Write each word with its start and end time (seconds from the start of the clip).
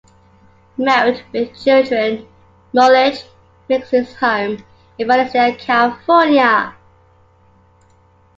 Married 0.77 1.23
with 1.31 1.55
children, 1.63 2.27
Mullich 2.73 3.23
makes 3.69 3.91
his 3.91 4.15
home 4.15 4.57
in 4.97 5.05
Valencia, 5.05 5.53
California. 5.53 6.73